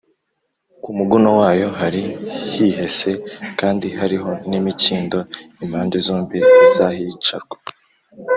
ku 0.81 0.89
muguno 0.97 1.29
wayo 1.39 1.67
hari 1.79 2.01
hihese 2.53 3.11
kandi 3.59 3.87
hariho 3.99 4.31
n’imikindo 4.49 5.17
impande 5.63 5.95
zombi 6.05 6.37
z’ahicarwa 6.73 7.55